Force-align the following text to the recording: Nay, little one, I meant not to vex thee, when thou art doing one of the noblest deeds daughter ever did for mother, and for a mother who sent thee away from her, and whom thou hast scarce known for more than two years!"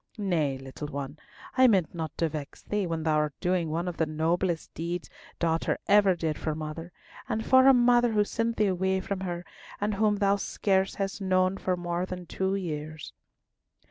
Nay, 0.17 0.57
little 0.57 0.87
one, 0.87 1.19
I 1.55 1.67
meant 1.67 1.93
not 1.93 2.17
to 2.17 2.27
vex 2.27 2.63
thee, 2.63 2.87
when 2.87 3.03
thou 3.03 3.17
art 3.17 3.35
doing 3.39 3.69
one 3.69 3.87
of 3.87 3.97
the 3.97 4.07
noblest 4.07 4.73
deeds 4.73 5.11
daughter 5.37 5.77
ever 5.87 6.15
did 6.15 6.39
for 6.39 6.55
mother, 6.55 6.91
and 7.29 7.45
for 7.45 7.67
a 7.67 7.71
mother 7.75 8.13
who 8.13 8.23
sent 8.23 8.57
thee 8.57 8.65
away 8.65 8.99
from 8.99 9.19
her, 9.19 9.45
and 9.79 9.93
whom 9.93 10.15
thou 10.15 10.31
hast 10.33 10.49
scarce 10.49 11.21
known 11.21 11.55
for 11.59 11.77
more 11.77 12.07
than 12.07 12.25
two 12.25 12.55
years!" 12.55 13.13